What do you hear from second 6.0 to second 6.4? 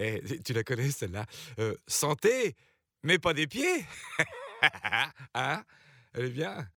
Elle est